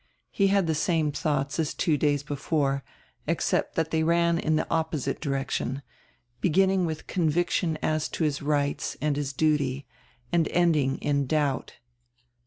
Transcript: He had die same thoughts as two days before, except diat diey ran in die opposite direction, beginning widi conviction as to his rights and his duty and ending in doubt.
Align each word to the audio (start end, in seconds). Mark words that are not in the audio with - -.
He 0.31 0.47
had 0.47 0.65
die 0.65 0.73
same 0.73 1.11
thoughts 1.11 1.59
as 1.59 1.75
two 1.75 1.95
days 1.95 2.23
before, 2.23 2.83
except 3.27 3.75
diat 3.75 3.89
diey 3.91 4.03
ran 4.03 4.39
in 4.39 4.55
die 4.55 4.65
opposite 4.71 5.21
direction, 5.21 5.83
beginning 6.39 6.87
widi 6.87 7.05
conviction 7.05 7.77
as 7.83 8.09
to 8.09 8.23
his 8.23 8.41
rights 8.41 8.97
and 8.99 9.15
his 9.15 9.31
duty 9.31 9.85
and 10.31 10.47
ending 10.47 10.97
in 11.03 11.27
doubt. 11.27 11.73